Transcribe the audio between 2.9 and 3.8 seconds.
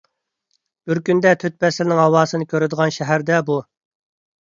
شەھەر-دە بۇ!